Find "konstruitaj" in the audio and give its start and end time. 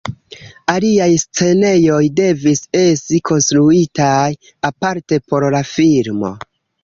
3.31-4.23